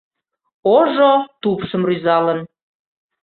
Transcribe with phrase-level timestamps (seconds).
[0.75, 2.39] Ожо тупшым рӱзалын.